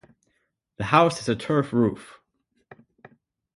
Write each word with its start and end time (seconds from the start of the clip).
The 0.77 0.85
house 0.85 1.19
has 1.19 1.29
a 1.29 1.35
turf 1.35 1.71
roof. 1.71 2.19